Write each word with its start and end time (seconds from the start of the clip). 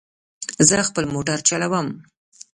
زه 0.67 0.75
خپل 0.89 1.03
موټر 1.13 1.37
چلوم 1.49 1.87